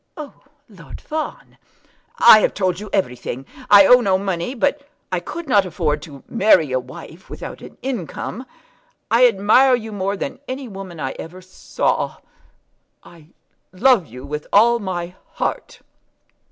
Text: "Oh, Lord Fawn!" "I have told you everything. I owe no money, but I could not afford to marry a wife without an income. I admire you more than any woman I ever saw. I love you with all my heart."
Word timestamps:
"Oh, 0.17 0.33
Lord 0.67 0.99
Fawn!" 0.99 1.59
"I 2.17 2.39
have 2.39 2.55
told 2.55 2.79
you 2.79 2.89
everything. 2.91 3.45
I 3.69 3.85
owe 3.85 4.01
no 4.01 4.17
money, 4.17 4.55
but 4.55 4.89
I 5.11 5.19
could 5.19 5.47
not 5.47 5.63
afford 5.63 6.01
to 6.01 6.23
marry 6.27 6.71
a 6.71 6.79
wife 6.79 7.29
without 7.29 7.61
an 7.61 7.77
income. 7.83 8.47
I 9.11 9.27
admire 9.27 9.75
you 9.75 9.91
more 9.91 10.17
than 10.17 10.39
any 10.47 10.67
woman 10.67 10.99
I 10.99 11.11
ever 11.19 11.39
saw. 11.39 12.17
I 13.03 13.27
love 13.71 14.07
you 14.07 14.25
with 14.25 14.47
all 14.51 14.79
my 14.79 15.13
heart." 15.33 15.81